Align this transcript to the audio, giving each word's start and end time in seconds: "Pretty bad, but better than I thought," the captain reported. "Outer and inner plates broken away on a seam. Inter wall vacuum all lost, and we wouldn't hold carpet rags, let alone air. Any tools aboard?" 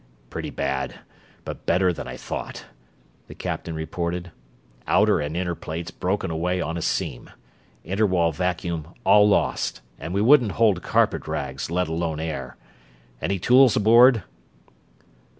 "Pretty 0.31 0.49
bad, 0.49 1.01
but 1.45 1.67
better 1.67 1.93
than 1.93 2.07
I 2.07 2.17
thought," 2.17 2.65
the 3.27 3.35
captain 3.35 3.75
reported. 3.75 4.31
"Outer 4.87 5.19
and 5.19 5.37
inner 5.37 5.53
plates 5.53 5.91
broken 5.91 6.31
away 6.31 6.59
on 6.59 6.75
a 6.75 6.81
seam. 6.81 7.29
Inter 7.83 8.07
wall 8.07 8.31
vacuum 8.31 8.95
all 9.05 9.29
lost, 9.29 9.81
and 9.99 10.11
we 10.11 10.19
wouldn't 10.19 10.53
hold 10.53 10.81
carpet 10.81 11.27
rags, 11.27 11.69
let 11.69 11.87
alone 11.87 12.19
air. 12.19 12.57
Any 13.21 13.37
tools 13.37 13.75
aboard?" 13.75 14.23